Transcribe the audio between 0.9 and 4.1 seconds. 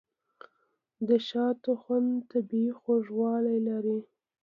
د شاتو خوند طبیعي خوږوالی لري.